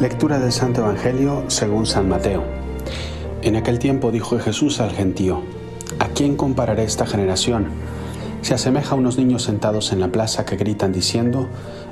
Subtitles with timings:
[0.00, 2.44] Lectura del Santo Evangelio según San Mateo.
[3.42, 5.42] En aquel tiempo dijo Jesús al gentío,
[5.98, 7.66] ¿a quién compararé esta generación?
[8.42, 11.48] Se asemeja a unos niños sentados en la plaza que gritan diciendo,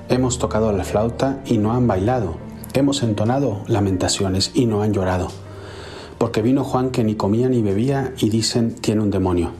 [0.08, 2.36] hemos tocado la flauta y no han bailado,
[2.74, 5.26] hemos entonado lamentaciones y no han llorado.
[6.16, 9.50] Porque vino Juan que ni comía ni bebía y dicen, tiene un demonio.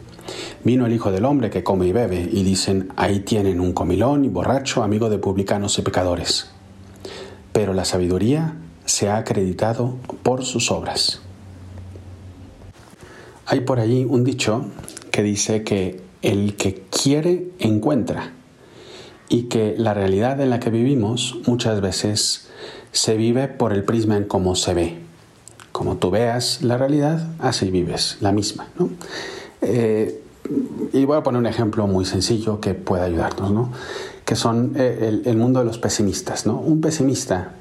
[0.62, 4.24] Vino el Hijo del Hombre que come y bebe y dicen, ahí tienen un comilón
[4.24, 6.55] y borracho, amigo de publicanos y pecadores
[7.56, 8.52] pero la sabiduría
[8.84, 11.23] se ha acreditado por sus obras.
[13.46, 14.66] Hay por allí un dicho
[15.10, 18.34] que dice que el que quiere encuentra
[19.30, 22.46] y que la realidad en la que vivimos muchas veces
[22.93, 24.98] se vive por el prisma en cómo se ve.
[25.73, 28.68] Como tú veas la realidad, así vives la misma.
[29.63, 30.23] Eh,
[30.92, 33.50] y voy a poner un ejemplo muy sencillo que pueda ayudarnos.
[33.50, 33.70] ¿no?
[34.26, 36.44] que son eh, el, mundo de los pesimistas.
[36.44, 36.58] ¿no?
[36.58, 37.52] Un pesimista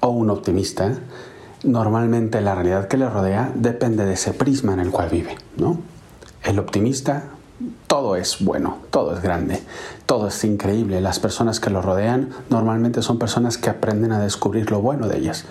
[0.00, 0.98] o un optimista,
[1.62, 5.38] normalmente la realidad que le rodea depende de ese prisma en el cual vive.
[5.56, 5.78] ¿no?
[6.42, 7.26] El optimista,
[7.86, 9.62] todo es bueno, todo es grande,
[10.04, 11.00] todo es increíble.
[11.00, 15.16] Las personas que lo rodean normalmente son personas que aprenden a descubrir lo bueno de
[15.16, 15.44] ellas.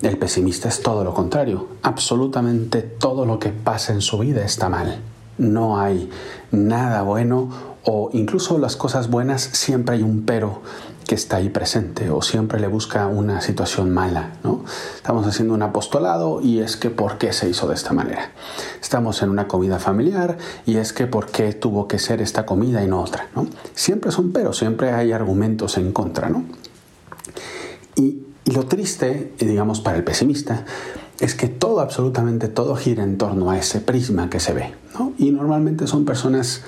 [0.00, 1.68] El pesimista es todo lo contrario.
[1.82, 4.98] Absolutamente todo lo que pasa en su vida está mal.
[5.38, 6.10] No hay
[6.50, 7.50] nada bueno
[7.84, 10.62] o incluso las cosas buenas siempre hay un pero
[11.06, 14.64] que está ahí presente o siempre le busca una situación mala, ¿no?
[14.94, 18.32] Estamos haciendo un apostolado y es que ¿por qué se hizo de esta manera?
[18.80, 22.82] Estamos en una comida familiar y es que ¿por qué tuvo que ser esta comida
[22.82, 23.46] y no otra, ¿no?
[23.74, 26.44] Siempre son pero, siempre hay argumentos en contra, ¿no?
[27.96, 30.64] Y, y lo triste, digamos, para el pesimista,
[31.20, 35.12] es que todo, absolutamente todo gira en torno a ese prisma que se ve, ¿no?
[35.18, 36.62] Y normalmente son personas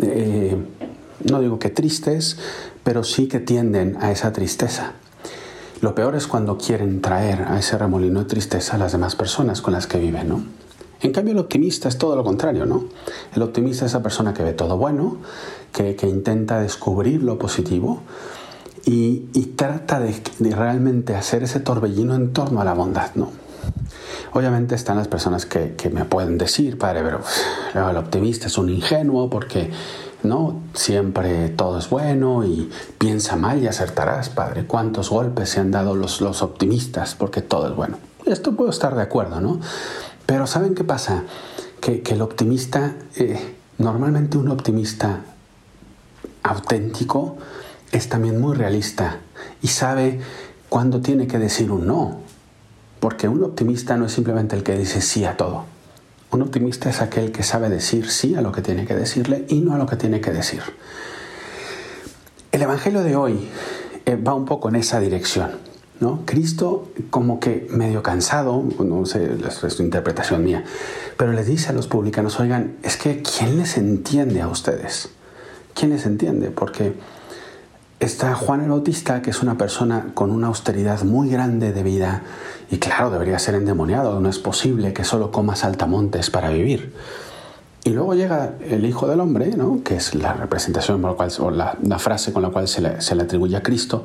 [0.00, 0.56] eh,
[1.24, 2.38] no digo que tristes,
[2.82, 4.92] pero sí que tienden a esa tristeza.
[5.80, 9.60] Lo peor es cuando quieren traer a ese remolino de tristeza a las demás personas
[9.60, 10.44] con las que viven, ¿no?
[11.00, 12.84] En cambio, el optimista es todo lo contrario, ¿no?
[13.34, 15.18] El optimista es esa persona que ve todo bueno,
[15.72, 18.02] que, intenta descubrir lo positivo
[18.84, 19.20] y,
[19.56, 23.30] trata de, de, realmente hacer ese torbellino en torno a la bondad, ¿no?
[24.34, 29.28] Obviamente están las personas que, me pueden decir, padre, pero el optimista es un ingenuo
[29.28, 29.70] porque
[30.22, 34.64] no siempre todo es bueno y piensa mal y acertarás, padre.
[34.66, 37.98] ¿Cuántos golpes se han dado los, los optimistas porque todo es bueno?
[38.24, 39.60] Esto puedo estar de acuerdo, ¿no?
[40.24, 41.24] Pero ¿saben qué pasa?
[41.80, 45.20] Que, el optimista, eh, normalmente un optimista
[46.42, 47.36] auténtico
[47.90, 49.18] es también muy realista
[49.60, 50.20] y sabe
[50.70, 52.31] cuándo tiene que decir un no
[53.02, 55.64] porque un optimista no es simplemente el que dice sí a todo.
[56.30, 59.58] Un optimista es aquel que sabe decir sí a lo que tiene que decirle y
[59.60, 60.62] no a lo que tiene que decir.
[62.52, 63.48] El Evangelio de hoy
[64.06, 65.50] eh, va un poco en esa dirección.
[65.98, 66.20] ¿no?
[66.26, 70.62] Cristo como que medio cansado, no sé, es su interpretación mía,
[71.16, 75.08] pero les dice a los publicanos, oigan, es que ¿quién les entiende a ustedes?
[75.74, 76.52] ¿Quién les entiende?
[76.52, 76.92] Porque
[78.04, 82.22] está Juan el Bautista, que es una persona con una austeridad muy grande de vida,
[82.70, 86.94] y claro, debería ser endemoniado, no es posible que solo coma saltamontes para vivir.
[87.84, 89.82] Y luego llega el Hijo del Hombre, ¿no?
[89.84, 93.62] que es la representación cual, o la, frase con la cual se le, atribuye a
[93.62, 94.04] Cristo,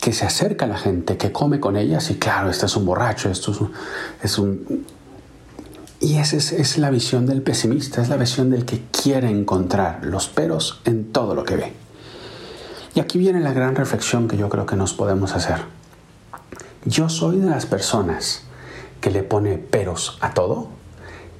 [0.00, 2.86] que se acerca a la gente, que come con ellas, y claro, este es un
[2.86, 3.70] borracho, esto
[4.22, 4.86] es un...
[6.00, 10.00] Y esa es, es la visión del pesimista, es la visión del que quiere encontrar
[10.04, 11.81] los peros en todo lo que ve.
[12.94, 15.62] Y aquí viene la gran reflexión que yo creo que nos podemos hacer.
[16.84, 18.42] Yo soy de las personas
[19.00, 20.68] que le pone peros a todo,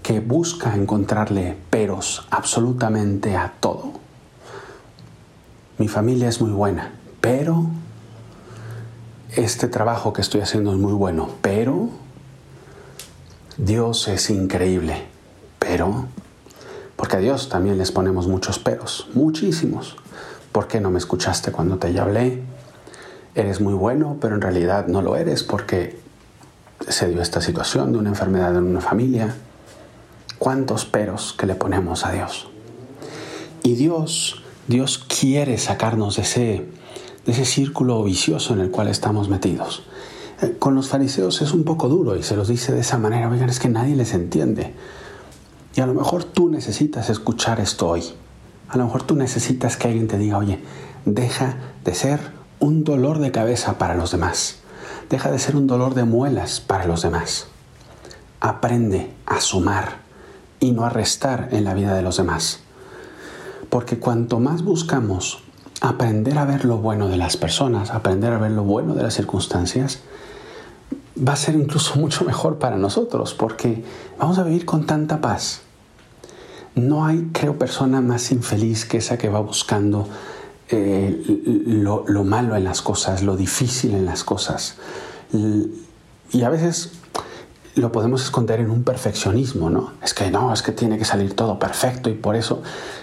[0.02, 3.92] que busca encontrarle peros absolutamente a todo.
[5.78, 7.66] Mi familia es muy buena, pero
[9.37, 11.90] este trabajo que estoy haciendo es muy bueno, pero
[13.58, 15.06] Dios es increíble,
[15.58, 16.06] pero
[16.96, 19.96] porque a Dios también les ponemos muchos peros, muchísimos.
[20.52, 22.43] ¿Por qué no me escuchaste cuando te hablé?
[23.34, 25.99] Eres muy bueno, pero en realidad no lo eres porque
[26.88, 29.34] se dio esta situación de una enfermedad en una familia.
[30.38, 32.49] ¿Cuántos peros que le ponemos a Dios?
[33.62, 36.66] Y Dios, Dios quiere sacarnos de ese,
[37.25, 39.84] de ese círculo vicioso en el cual estamos metidos.
[40.43, 43.31] Eh, con los fariseos es un poco duro y se los dice de esa manera,
[43.31, 44.75] oigan, es que nadie les entiende.
[45.75, 48.02] Y a lo mejor tú necesitas escuchar esto hoy.
[48.72, 50.58] A lo mejor tú necesitas que alguien te diga, oye,
[51.04, 52.20] deja de ser
[52.58, 54.60] un dolor de cabeza para los demás.
[55.10, 57.48] Deja de ser un dolor de muelas para los demás.
[58.40, 59.98] Aprende a sumar
[60.58, 62.60] y no a restar en la vida de los demás.
[63.69, 65.42] Porque cuanto más buscamos
[65.82, 69.12] aprender a ver lo bueno de las personas, aprender a ver lo bueno de las
[69.12, 69.98] circunstancias,
[71.16, 73.84] va a ser incluso mucho mejor para nosotros porque
[74.18, 75.60] vamos a vivir con tanta paz.
[76.74, 80.08] No hay, creo, persona más infeliz que esa que va buscando
[80.69, 81.22] eh,
[81.66, 84.76] lo, lo, malo en las cosas, lo difícil en las cosas.
[86.32, 86.92] Y a veces
[87.74, 89.92] lo podemos esconder en un perfeccionismo, ¿no?
[90.02, 92.62] Es que no, es que tiene que salir todo perfecto y por eso.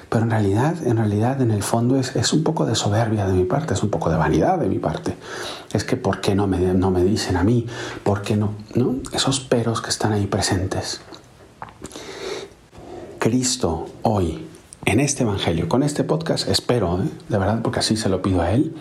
[0.10, 3.34] Pero en realidad, en realidad, en el fondo es, es un poco de soberbia de
[3.34, 5.16] mi parte, es un poco de vanidad de mi parte.
[5.74, 7.68] Es que ¿por qué no me, no me dicen a mí?
[8.04, 8.54] ¿Por qué no?
[8.76, 8.96] ¿No?
[9.12, 11.02] Esos peros que están ahí presentes.
[13.20, 14.48] Cristo hoy,
[14.86, 17.10] en este Evangelio, con este podcast, espero, ¿eh?
[17.28, 18.74] de verdad, porque así se lo pido a Él,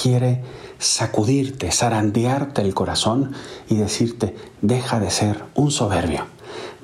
[0.00, 0.42] quiere
[0.78, 3.32] sacudirte, zarandearte el corazón
[3.70, 6.26] y decirte, deja de ser un soberbio,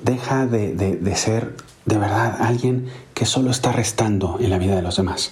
[0.03, 1.55] deja de, de, ser
[1.85, 5.31] de verdad alguien que solo está restando en la vida de los demás.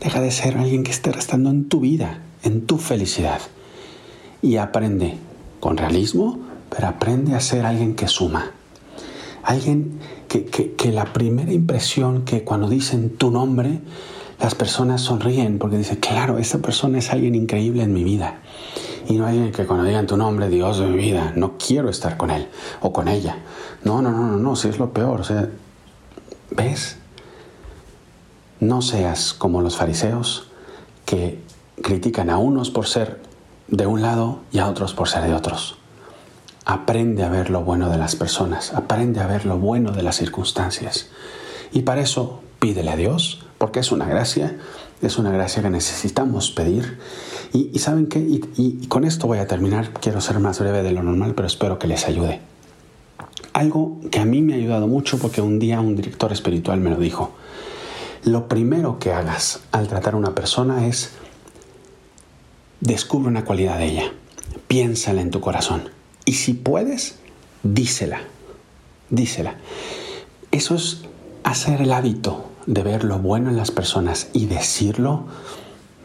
[0.00, 3.42] Deja de ser alguien que esté restando en tu vida, en tu felicidad.
[4.40, 5.18] Y aprende
[5.60, 6.38] con realismo,
[6.70, 8.52] pero aprende a ser alguien que suma.
[9.42, 9.98] Alguien
[10.32, 13.80] que, que, que la primera impresión que cuando dicen tu nombre,
[14.40, 18.40] las personas sonríen porque dicen, claro, esta persona es alguien increíble en mi vida.
[19.10, 22.16] Y no alguien que cuando digan tu nombre, Dios de mi vida, no quiero estar
[22.16, 22.48] con él
[22.80, 23.40] o con ella.
[23.84, 25.20] No, no, no, no, no, si es lo peor.
[25.20, 25.50] O sea,
[26.50, 26.96] ¿ves?
[28.58, 30.48] No seas como los fariseos
[31.04, 31.42] que
[31.82, 33.20] critican a unos por ser
[33.68, 35.76] de un lado y a otros por ser de otros.
[36.64, 40.16] Aprende a ver lo bueno de las personas, aprende a ver lo bueno de las
[40.16, 41.08] circunstancias.
[41.72, 44.56] Y para eso pídele a Dios, porque es una gracia,
[45.00, 46.98] es una gracia que necesitamos pedir.
[47.52, 51.02] Y, saben qué, y, con esto voy a terminar, quiero ser más breve de lo
[51.02, 52.40] normal, pero espero que les ayude.
[53.52, 56.90] Algo que a mí me ha ayudado mucho porque un día un director espiritual me
[56.90, 57.32] lo dijo.
[58.22, 61.10] Lo primero que hagas al tratar a una persona es
[62.80, 64.12] descubre una cualidad de ella,
[64.68, 67.16] piénsala en tu corazón y si puedes,
[67.62, 68.20] dísela,
[69.10, 69.56] dísela.
[70.50, 71.02] Eso es
[71.44, 75.24] hacer el hábito de ver lo bueno en las personas y decirlo,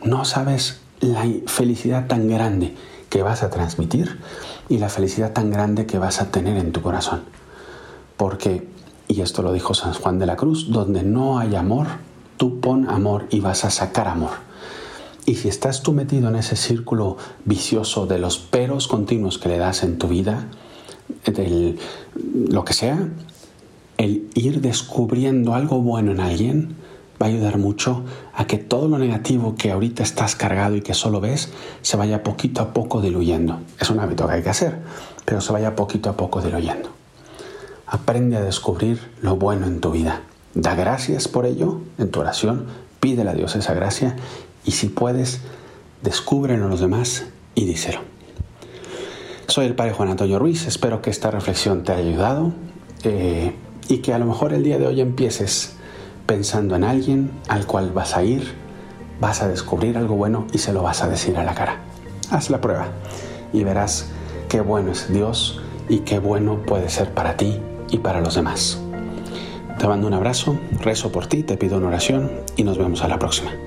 [0.04, 2.76] no sabes la felicidad tan grande
[3.10, 4.20] que vas a transmitir
[4.70, 7.24] y la felicidad tan grande que vas a tener en tu corazón.
[8.18, 8.68] Porque,
[9.08, 11.88] y esto lo dijo San Juan de la Cruz, donde no hay amor,
[12.38, 14.47] tú pon amor y vas a sacar amor.
[15.28, 19.58] Y si estás tú metido en ese círculo vicioso de los peros continuos que le
[19.58, 20.48] das en tu vida,
[21.26, 21.78] del
[22.48, 23.10] lo que sea,
[23.98, 26.78] el ir descubriendo algo bueno en alguien
[27.22, 30.94] va a ayudar mucho a que todo lo negativo que ahorita estás cargado y que
[30.94, 31.50] solo ves
[31.82, 33.60] se vaya poquito a poco diluyendo.
[33.82, 34.80] Es un hábito que hay que hacer,
[35.26, 36.88] pero se vaya poquito a poco diluyendo.
[37.86, 40.22] Aprende a descubrir lo bueno en tu vida.
[40.54, 42.68] Da gracias por ello en tu oración,
[43.02, 44.16] pídele a Dios esa gracia
[44.68, 45.42] y si puedes,
[46.04, 47.26] descúbrelo en los demás
[47.56, 48.02] y díselo.
[49.48, 52.52] Soy el Padre Juan Antonio Ruiz, espero que esta reflexión te haya ayudado.
[53.04, 53.54] Eh,
[53.88, 55.74] y que a lo mejor el día de hoy empieces
[56.26, 58.54] pensando en alguien al cual vas a ir,
[59.22, 61.80] vas a descubrir algo bueno y se lo vas a decir a la cara.
[62.30, 62.90] Haz la prueba
[63.54, 64.10] y verás
[64.50, 68.82] qué bueno es Dios y qué bueno puede ser para ti y para los demás.
[69.80, 73.08] Te mando un abrazo, rezo por ti, te pido una oración y nos vemos a
[73.08, 73.67] la próxima.